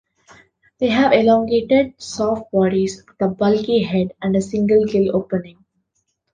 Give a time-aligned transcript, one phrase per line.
[0.79, 5.63] They have elongated, soft bodies, with a bulky head and a single gill-opening.